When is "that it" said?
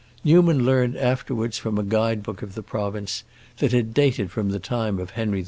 3.59-3.93